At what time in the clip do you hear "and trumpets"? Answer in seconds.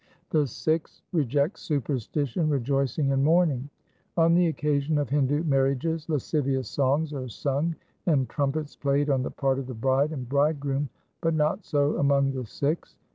8.07-8.75